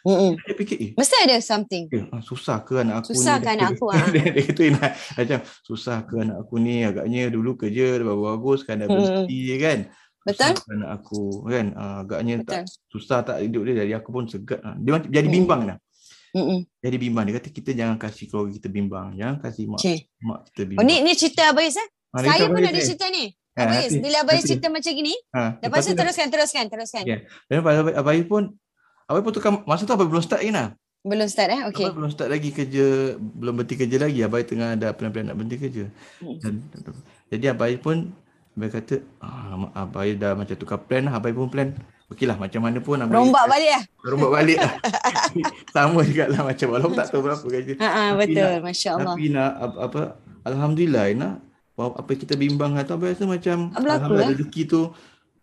[0.04, 0.36] Mm-mm.
[0.40, 1.84] Dia fikir eh, Mesti ada something.
[1.90, 3.44] eh ah, susah ke anak aku Susah ni?
[3.44, 4.06] ke anak aku, ah?
[4.14, 8.60] dia, dia kata nak macam susah ke anak aku ni agaknya dulu kerja dah bagus
[8.64, 8.98] kan dah Mm-mm.
[9.28, 9.80] berhenti kan.
[10.28, 10.52] Betul?
[10.54, 12.52] Ke anak aku kan ah, agaknya Betul.
[12.54, 14.60] tak susah tak hidup dia jadi aku pun segat.
[14.60, 14.76] Ah.
[14.76, 15.34] Dia jadi Mm.
[15.34, 15.78] bimbang dah.
[16.30, 16.60] Mm-mm.
[16.78, 19.16] Jadi bimbang dia kata kita jangan kasih keluarga kita bimbang.
[19.16, 19.98] Jangan kasih mak Okay.
[20.20, 20.86] mak kita Oh bimbang.
[20.86, 21.88] ni ni cerita Abang Is eh?
[22.14, 22.84] Dia Saya pun ada ni.
[22.84, 23.24] cerita ni.
[23.50, 24.50] Ah, Abang Is, nanti- bila Abang Is nanti.
[24.52, 27.04] cerita macam gini, Ah, lepas tu dah- teruskan, teruskan, teruskan.
[27.04, 27.18] Ya.
[27.48, 28.44] Dan pada Abai, Abai pun
[29.06, 30.76] Abai pun tukar masa tu Abai belum start lagi nah.
[31.00, 31.60] Belum start eh?
[31.64, 32.86] Abai belum start lagi kerja,
[33.16, 34.20] belum berhenti kerja lagi.
[34.22, 35.86] Abai tengah ada plan-plan nak berhenti kerja.
[36.20, 36.38] Hmm.
[36.38, 36.54] Dan,
[37.30, 38.12] jadi Abai pun
[38.58, 41.22] Abai kata, ah, Abai dah macam tukar plan lah.
[41.22, 41.78] Abai pun plan.
[42.10, 43.84] Okeylah macam mana pun Abai Rombak balik lah.
[44.10, 44.74] rombak balik lah.
[45.78, 47.74] Sama juga lah macam walaupun tak tahu berapa gaji.
[47.78, 48.50] Ha ah, Tapi betul.
[48.50, 49.14] nak- Masya Allah.
[49.14, 50.02] Tapi nak apa, apa
[50.42, 51.34] Alhamdulillah nak
[51.78, 54.34] apa kita bimbang atau apa rasa macam Tak berlaku, Alhamdulillah eh?
[54.34, 54.82] rezeki tu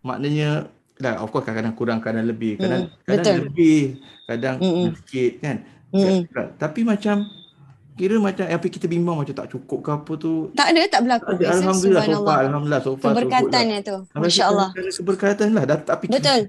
[0.02, 0.50] maknanya
[0.94, 2.54] Dah, of course kadang-kadang kurang, kadang lebih.
[2.54, 3.46] Kadang, Mm, kadang betul.
[3.50, 3.78] lebih,
[4.30, 4.54] kadang
[5.02, 5.56] sikit kan.
[5.90, 6.18] Mm-mm.
[6.54, 7.16] Tapi macam,
[7.94, 10.32] kira macam apa kita bimbang macam tak cukup ke apa tu.
[10.52, 11.24] Tak ada, tak berlaku.
[11.30, 13.80] Tak ada, Alhamdulillah, so far, Alhamdulillah, so far, so good lah.
[13.80, 13.98] Tu.
[14.18, 14.68] Masya kita Allah.
[14.74, 15.62] Keberkatan lah.
[15.64, 16.40] Dah, tapi Betul.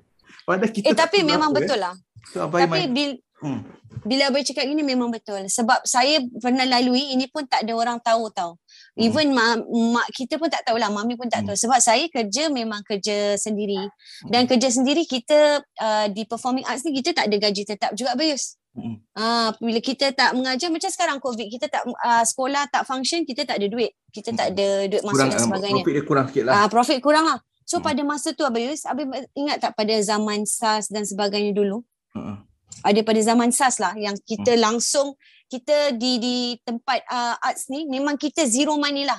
[0.45, 1.81] Padahal kita Eh tapi memang apa, betul eh.
[1.81, 1.93] lah.
[2.29, 3.59] So, Tapi bil, hmm.
[4.05, 5.41] bila Abang cakap gini memang betul.
[5.49, 8.61] Sebab saya pernah lalui, ini pun tak ada orang tahu tau.
[8.97, 11.53] Even mak, mak kita pun tak tahu lah, mami pun tak Hmm.
[11.53, 11.57] tahu.
[11.57, 13.89] Sebab saya kerja memang kerja sendiri.
[14.29, 18.13] Dan kerja sendiri kita uh, di performing arts ni kita tak ada gaji tetap juga
[18.13, 18.57] Bayus.
[18.75, 18.99] Hmm.
[19.15, 23.47] Ah, bila kita tak mengajar macam sekarang COVID, kita tak uh, sekolah tak function, kita
[23.47, 23.95] tak ada duit.
[24.11, 25.79] Kita tak ada duit masuk Kurang, dan ah, sebagainya.
[25.79, 26.53] profit dia kurang sikit lah.
[26.59, 27.39] Ah, profit kurang lah.
[27.63, 27.87] So Hmm.
[27.87, 31.81] pada masa tu Abayus, Abang ingat tak pada zaman SARS dan sebagainya dulu?
[32.15, 32.37] Uh-uh.
[32.83, 34.61] ada pada zaman SARS lah yang kita Hmm.
[34.61, 35.15] langsung
[35.47, 39.17] kita di di tempat uh, arts ni memang kita zero money lah.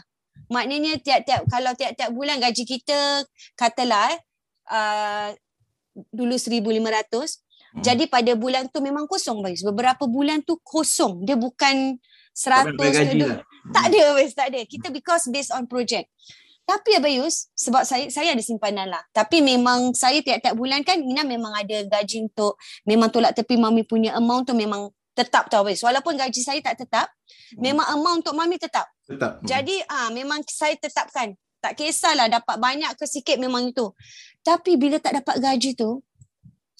[0.52, 3.24] Maknanya tiap-tiap kalau tiap-tiap bulan gaji kita
[3.56, 4.20] katalah eh
[4.70, 5.28] uh,
[6.12, 7.82] dulu 1500 Hmm.
[7.82, 9.64] jadi pada bulan tu memang kosong Bayus.
[9.64, 11.24] Beberapa bulan tu kosong.
[11.24, 11.98] Dia bukan
[12.36, 13.38] Tak 100 payah bayar gaji ke lah.
[13.72, 14.60] tak ada Bayus, tak ada.
[14.64, 16.06] Kita because based on project.
[16.66, 18.98] Tapi Abayus, sebab saya saya ada simpanan lah.
[19.14, 23.86] Tapi memang saya tiap-tiap bulan kan Ina memang ada gaji untuk memang tolak tepi mami
[23.86, 25.78] punya amount tu memang tetap tau Abayus.
[25.86, 27.06] Walaupun gaji saya tak tetap,
[27.54, 27.62] Hmm.
[27.62, 28.90] memang amount untuk mami tetap.
[29.06, 29.38] Tetap.
[29.46, 31.38] Jadi ah memang saya tetapkan.
[31.62, 33.94] Tak kisahlah dapat banyak ke sikit memang itu.
[34.42, 36.02] Tapi bila tak dapat gaji tu,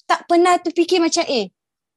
[0.07, 1.51] tak pernah terfikir macam eh,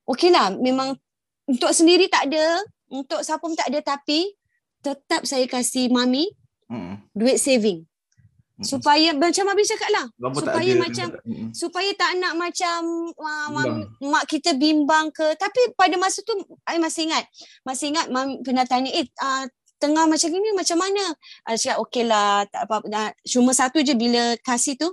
[0.05, 0.99] okeylah memang
[1.47, 4.35] untuk sendiri tak ada, untuk siapa pun tak ada tapi
[4.83, 6.27] tetap saya kasih mami
[6.67, 6.99] Mm-mm.
[7.15, 7.85] duit saving.
[7.85, 8.67] Mm-mm.
[8.67, 10.07] Supaya macam Abi cakap lah.
[10.11, 11.51] Tak supaya ada, macam- Mm-mm.
[11.51, 12.79] Supaya tak nak macam
[13.17, 14.11] uh, mam, Bimbang.
[14.13, 15.33] mak kita bimbang ke.
[15.35, 16.37] Tapi pada masa tu,
[16.69, 17.25] I masih ingat.
[17.65, 19.49] Masih ingat mam pernah tanya, eh uh,
[19.81, 21.05] tengah macam ni macam mana?
[21.49, 22.45] I cakap, okey lah.
[22.53, 23.09] Tak apa, dah.
[23.25, 24.93] Cuma satu je bila kasih tu,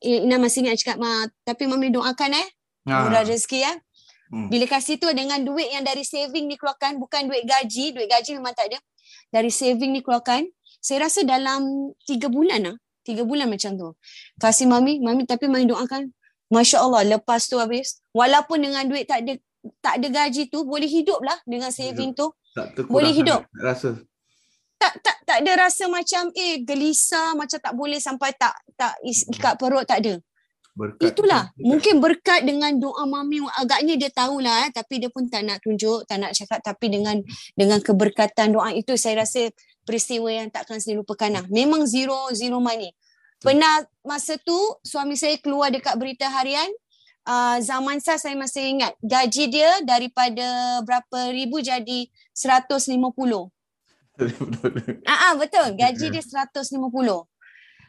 [0.00, 2.48] Ina masih ingat cakap, Ma, tapi mami doakan eh.
[2.88, 3.04] Ah.
[3.04, 3.76] Murah rezeki eh.
[4.32, 4.48] Hmm.
[4.48, 7.92] Bila kasih tu dengan duit yang dari saving ni keluarkan, bukan duit gaji.
[7.92, 8.78] Duit gaji memang tak ada.
[9.30, 10.48] Dari saving ni keluarkan,
[10.80, 12.76] saya rasa dalam tiga bulan lah.
[13.04, 13.88] Tiga bulan macam tu.
[14.40, 16.08] Kasih mami, mami tapi mami doakan.
[16.48, 18.00] Masya Allah, lepas tu habis.
[18.16, 19.36] Walaupun dengan duit tak ada
[19.80, 22.32] tak ada gaji tu, boleh hidup lah dengan saving tu.
[22.52, 23.48] Tak Boleh hidup.
[23.56, 23.96] Rasa.
[24.76, 29.56] Tak tak tak ada rasa macam eh gelisah, macam tak boleh sampai tak tak ikat
[29.56, 30.20] perut, tak ada.
[30.74, 31.06] Berkat.
[31.06, 31.42] Itulah.
[31.54, 36.02] Mungkin berkat dengan doa mami agaknya dia tahulah eh tapi dia pun tak nak tunjuk,
[36.04, 37.22] tak nak cakap tapi dengan
[37.54, 39.54] dengan keberkatan doa itu saya rasa
[39.86, 41.44] peristiwa yang takkan saya lupakan lah.
[41.46, 42.90] Memang zero zero money.
[43.38, 46.66] Pernah masa tu suami saya keluar dekat berita harian
[47.28, 52.98] uh, zaman saya saya masih ingat gaji dia daripada berapa ribu jadi 150.
[55.04, 55.74] Ah ah, betul.
[55.74, 56.78] Gaji dia 150.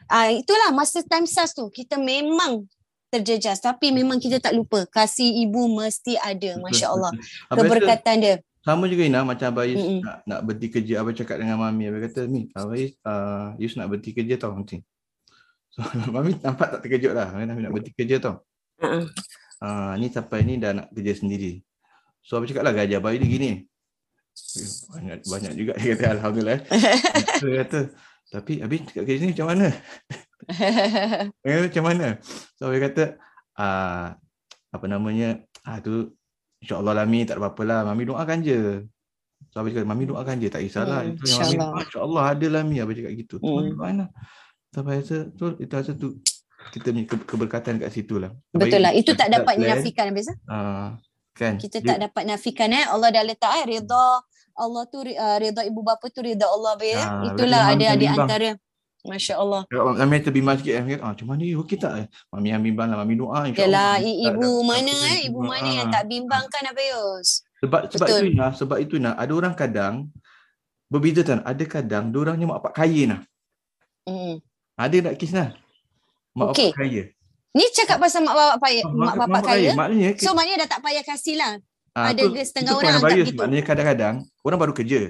[0.06, 2.62] Ah itulah masa time SARS tu kita memang
[3.10, 7.10] terjejas tapi memang kita tak lupa kasih ibu mesti ada masya-Allah
[7.50, 8.34] Abang rasa keberkatan dia.
[8.66, 10.02] Sama juga Ina macam Abayus Mm-mm.
[10.02, 10.98] nak, nak berhenti kerja.
[10.98, 11.86] Abang cakap dengan Mami.
[11.86, 14.82] Abang kata, Mi, Abayus, uh, Yus nak berhenti kerja tau nanti.
[15.70, 17.30] So, Mami nampak tak terkejut lah.
[17.30, 18.42] Mami nak berhenti kerja tau.
[18.82, 19.06] Uh-uh.
[19.62, 21.62] Uh, ni sampai ni dah nak kerja sendiri.
[22.26, 23.50] So Abang cakap lah gaji Abayus ni gini.
[24.36, 26.60] Eh, Banyak banyak juga dia kata Alhamdulillah.
[27.42, 27.78] Dia kata,
[28.28, 29.66] tapi Abi cakap kerja ni macam mana?
[31.42, 32.06] Dia kata, macam mana?
[32.54, 33.04] So dia kata,
[33.54, 34.16] ah
[34.68, 35.28] apa namanya,
[35.62, 36.12] ah tu
[36.58, 37.80] insyaAllah lah Mi, tak ada apa-apa lah.
[37.84, 38.84] Mami doakan je.
[39.48, 41.00] So Abang cakap, Mami doakan je, tak kisahlah.
[41.02, 41.68] Hmm, Itu yang Mami, insyaAllah.
[41.70, 43.34] "Ah, InsyaAllah ada lah Mi, Abang cakap gitu.
[43.38, 43.72] Hmm.
[43.74, 44.08] Lah.
[44.70, 46.08] So Abang rasa, tu, itu rasa tu,
[46.66, 48.32] kita punya ke- keberkatan kat situ lah.
[48.50, 48.92] Betul lah.
[48.92, 50.32] Itu tak dapat dinafikan biasa.
[50.46, 50.96] ah,
[51.36, 51.54] kan?
[51.56, 52.84] Kita Dia- tak dapat nafikan eh.
[52.84, 54.06] Allah dah letak eh redha
[54.56, 56.88] Allah tu uh, redha ibu bapa tu redha Allah be.
[56.88, 56.96] eh.
[56.96, 58.24] Ah, Itulah ada di bimbang.
[58.24, 58.48] antara
[59.06, 59.62] Masya Allah.
[59.70, 60.82] Mami terbimbang sikit.
[60.82, 61.54] Kata, ah, macam mana ni?
[61.54, 61.92] Okey tak?
[61.94, 62.06] eh?
[62.26, 62.98] Mami yang bimbang lah.
[62.98, 63.46] Mami doa.
[63.46, 65.94] Yalah ibu mana eh ibu tak- mana yang ah.
[65.94, 67.28] tak bimbangkan apa Yus?
[67.56, 68.18] Sebab sebab Betul.
[68.18, 70.10] itu Ina, sebab itu Ina, ada orang kadang
[70.88, 71.38] berbeza kan.
[71.40, 73.20] Ada kadang dia orangnya mak bapak kaya nah.
[74.04, 74.42] Hmm.
[74.74, 75.54] Ada tak kes nah?
[76.32, 76.70] Mak Okey.
[76.72, 77.02] bapak kaya.
[77.56, 79.72] Ni cakap pasal mak bapak payah, Ah, mak bapak kaya.
[79.72, 81.52] Maknanya So maknanya dah tak payah kasih lah.
[81.96, 83.26] ah, ada tu- setengah itu orang anggap bias.
[83.26, 83.38] gitu.
[83.40, 84.14] Maknanya kadang-kadang
[84.44, 85.00] orang baru kerja.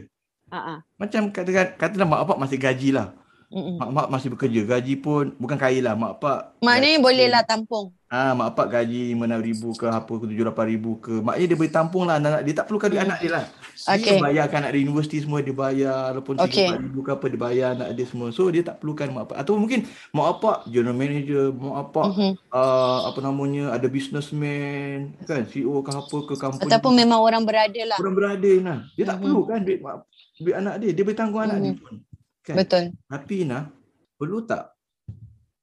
[0.46, 3.18] Ha Macam kata katalah mak bapak masih gaji lah.
[3.50, 3.76] ah.
[3.76, 4.60] Mak mak masih bekerja.
[4.64, 5.94] Gaji pun bukan kaya lah.
[5.94, 7.86] Mak bapak Maknanya gaji boleh lah tampung.
[8.06, 11.14] Ah, mak bapak gaji RM6,000 ke apa ke RM7,000 ke.
[11.20, 12.54] Maknanya dia boleh tampung lah anak-anak dia.
[12.54, 13.44] Tak perlukan duit anak dia lah.
[13.76, 14.16] Okey.
[14.16, 16.16] Dia bayarkan anak dia universiti semua dia bayar.
[16.16, 16.66] Walaupun Okey.
[16.66, 18.28] RM3,000 ke apa dia bayar anak dia semua.
[18.32, 19.36] So dia tak perlukan mak bapak.
[19.44, 22.30] Atau mungkin mak bapak general manager, mak bapak Mhm.
[22.50, 26.68] uh, apa namanya ada businessman kan CEO ke apa ke company.
[26.68, 27.98] Ataupun memang orang berada lah.
[28.00, 28.78] orang berada nah.
[28.94, 29.22] Dia tak Mhm.
[29.24, 29.94] perlu kan duit mak
[30.36, 30.90] duit anak dia.
[30.92, 31.80] Dia boleh tanggung anak dia Mhm.
[31.80, 31.94] pun.
[32.40, 32.54] Kan?
[32.62, 32.84] Betul.
[33.10, 33.62] Tapi nah,
[34.14, 34.75] perlu tak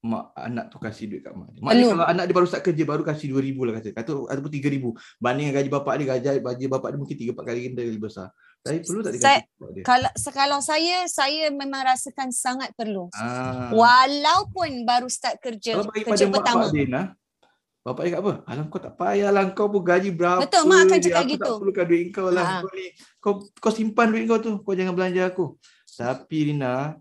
[0.04, 1.64] mak anak tu kasih duit kat mak dia.
[1.64, 3.88] Maknanya kalau anak dia baru start kerja baru kasih 2000 lah kata.
[3.96, 4.92] Kata ataupun 3000.
[5.16, 8.28] Banding gaji bapak dia gaji gaji bapak dia mungkin 3 4 kali ganda lebih besar.
[8.60, 9.84] Tapi perlu tak dia Saya- dia?
[9.84, 13.08] Kalau kalau saya saya memang rasakan sangat perlu.
[13.16, 13.72] Ah.
[13.72, 16.60] Walaupun baru start kerja Kalau bagi pada kerja mak pertama.
[16.68, 17.06] bapak dia nah.
[17.84, 18.32] Bapak dia kat apa?
[18.48, 20.40] Alam kau tak payahlah kau pun gaji berapa.
[20.44, 21.44] Betul, mak akan cakap aku gitu.
[21.44, 22.44] tak perlukan duit kau lah.
[22.44, 22.56] Ha.
[22.60, 22.86] Kau ni
[23.20, 24.52] kau kau simpan duit kau tu.
[24.60, 25.56] Kau jangan belanja aku.
[25.96, 26.96] Tapi Rina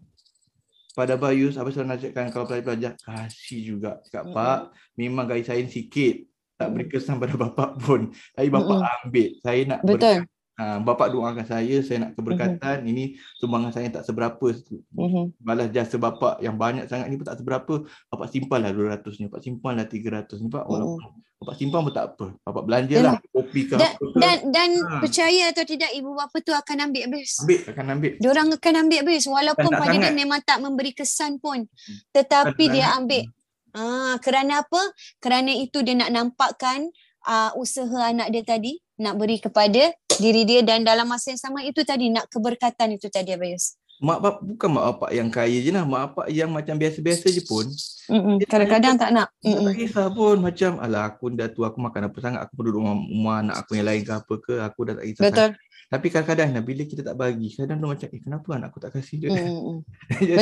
[0.94, 4.38] pada Bayus apa saya nak cakapkan kalau pelajar-pelajar kasih juga cakap Mm-mm.
[4.38, 4.60] pak
[4.94, 6.76] memang gaji saya sikit tak Mm-mm.
[6.78, 8.98] beri kesan pada bapak pun tapi bapak Mm-mm.
[9.10, 10.18] ambil saya nak Betul.
[10.54, 14.54] Ha, bapak doakan saya saya nak keberkatan ini sumbangan saya tak seberapa
[14.92, 15.34] Mhm.
[15.40, 17.74] balas jasa bapak yang banyak sangat ni pun tak seberapa
[18.08, 21.02] bapak simpan lah 200 ni bapak simpan lah 300 ni pak walaupun
[21.36, 25.02] bapak simpan pun tak apa bapak belanja lah kopi ke Dan apa dan dan Ha.
[25.02, 27.32] percaya atau tidak ibu bapa tu akan ambil habis.
[27.40, 30.14] ambil akan ambil Diorang akan ambil habis walaupun pada dia sangat.
[30.14, 31.66] memang tak memberi kesan pun.
[32.12, 32.98] Tetapi Tak dia sangat.
[33.00, 33.24] ambil.
[33.72, 34.82] Ah, kerana apa?
[35.18, 36.94] Kerana itu dia nak nampakkan
[37.26, 41.66] uh, usaha anak dia tadi nak beri kepada diri dia dan dalam masa yang sama
[41.66, 43.78] itu tadi nak keberkatan itu tadi Abayus.
[44.04, 45.82] Mak bapak bukan mak bapak yang kaya je lah.
[45.82, 47.64] Mak bapak yang macam biasa-biasa je pun.
[48.06, 48.36] Mm-mm.
[48.44, 49.32] Kadang-kadang tak nak.
[49.40, 52.94] Tak kisah pun macam alah aku dah tu aku makan apa sangat aku perlu rumah,
[52.94, 55.24] rumah anak aku yang lain ke apa ke aku dah tak kisah.
[55.24, 55.50] Betul.
[55.84, 58.92] Tapi kadang-kadang nah, bila kita tak bagi kadang tu macam eh kenapa anak aku tak
[58.92, 59.30] kasih dia.
[59.30, 59.78] Betul.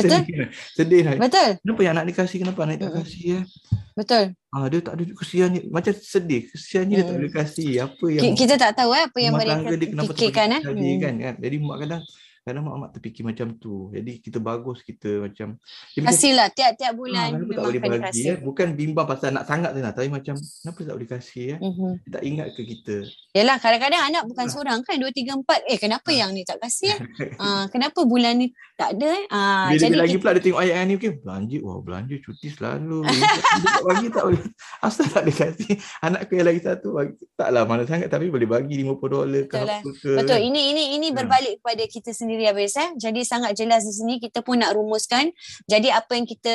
[0.00, 0.34] sedih.
[0.34, 0.48] lah.
[0.72, 1.14] Sedih lah.
[1.20, 1.48] Betul.
[1.60, 3.44] Kenapa yang anak ni kasih kenapa anak ni tak kasih eh?
[3.92, 4.24] Betul.
[4.48, 6.42] Ah dia tak ada kesian ni macam sedih.
[6.48, 7.18] Kesiannya dia tak Mm.
[7.20, 7.70] boleh kasih.
[7.78, 10.60] Apa yang Ki- Kita tak tahu eh apa yang mereka dia fikirkan eh.
[10.64, 10.98] Hmm.
[10.98, 11.34] kan, kan.
[11.38, 12.02] Jadi mak kadang
[12.42, 13.88] kadang mak mak terfikir macam tu.
[13.88, 15.54] Jadi kita bagus kita macam
[15.88, 18.24] dia macam Kasihlah tiap-tiap Ah, bulan tak memang boleh kena bagi kasih.
[18.24, 18.36] eh?
[18.38, 19.92] Bukan bimbang pasal nak sangat lah.
[19.92, 21.48] Tapi macam kenapa tak boleh kasih?
[21.56, 21.90] Mhm.
[22.00, 22.96] Dia tak ingat ke kita?
[23.32, 24.50] Yalah kadang-kadang anak bukan Ah.
[24.50, 26.16] seorang kan dua tiga empat eh kenapa Ah.
[26.16, 26.92] yang ni tak kasih?
[27.38, 29.24] Ah kenapa bulan ni tak ada eh?
[29.28, 32.14] Ah Bila jadi lagi kita, pula dia tengok ayat yang ni okay, belanja wah belanja
[32.18, 32.98] cuti selalu.
[33.04, 33.22] dia
[33.68, 34.42] tak bagi tak boleh.
[34.84, 35.72] Asal tak boleh kasih.
[36.00, 39.64] Anakku yang lagi satu bagi taklah mana sangat tapi boleh bagi 50 dolar ke Betul
[39.64, 39.78] lah.
[39.78, 40.10] apa ke.
[40.16, 41.16] betul ini ini ini Hmm.
[41.16, 42.90] berbalik kepada kita sendiri habis eh.
[42.96, 45.28] Jadi sangat jelas di sini kita pun nak rumuskan.
[45.68, 46.54] Jadi apa yang kita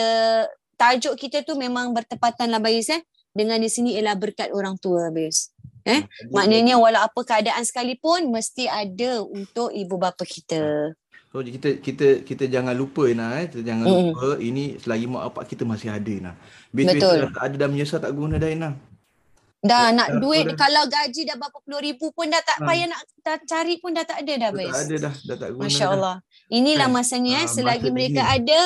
[0.77, 3.01] tajuk kita tu memang bertepatan lah Bayus eh
[3.33, 5.53] dengan di sini ialah berkat orang tua habis.
[5.85, 10.93] eh, Jadi, Maknanya walau apa keadaan sekalipun mesti ada untuk ibu bapa kita.
[11.27, 13.45] So kita kita kita jangan lupa nah eh.
[13.51, 14.15] Kita jangan Mm-mm.
[14.15, 16.35] lupa ini selagi mak bapak kita masih ada nah.
[16.73, 17.25] Betul.
[17.25, 18.73] Bila tak ada dah menyesal tak guna dah nah.
[19.67, 20.55] Dah nak duit dah.
[20.57, 22.65] kalau gaji dah berapa puluh ribu pun dah tak Ha.
[22.65, 24.73] payah nak dah cari pun dah tak ada dah Dah Bayus.
[24.73, 25.93] tak ada dah, dah tak guna Masya dah.
[25.93, 26.15] Allah.
[26.49, 26.95] Inilah Kan?
[26.95, 28.33] masanya eh, Ah, selagi masa mereka ini.
[28.37, 28.59] ada,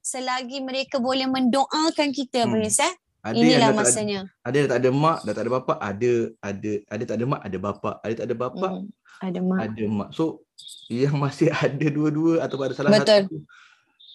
[0.00, 2.52] selagi mereka boleh mendoakan kita Hmm.
[2.54, 2.94] Bayus eh.
[3.20, 4.18] Ada Inilah dah tak ada, masanya.
[4.40, 7.40] ada yang tak ada mak, dah tak ada bapa, ada ada ada tak ada mak,
[7.42, 8.86] ada bapa, ada tak ada bapa, Hmm.
[9.18, 9.58] Ada mak.
[9.60, 10.08] ada mak.
[10.12, 10.46] So
[10.88, 13.26] yang masih ada dua-dua atau ada salah Betul.
[13.26, 13.36] satu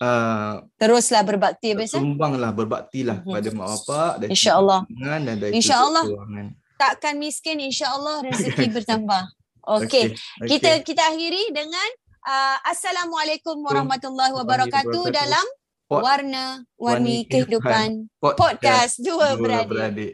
[0.04, 1.98] uh, Teruslah berbakti Bayus eh.
[1.98, 3.26] sumbanglah berbaktilah Mhm.
[3.26, 4.80] kepada mak bapak dan InsyaAllah.
[4.84, 6.04] keuangan dan dari InsyaAllah.
[6.76, 9.24] Takkan miskin insya-Allah rezeki bertambah.
[9.64, 10.12] Okey.
[10.12, 10.48] okey.
[10.50, 11.90] Kita kita akhiri dengan
[12.24, 15.46] uh, Assalamualaikum warahmatullahi wabarakatuh dalam
[15.88, 18.10] warna-warni Warni Kehidupan.
[18.20, 19.70] podcast dua Dua beradik.
[19.70, 20.14] beradik.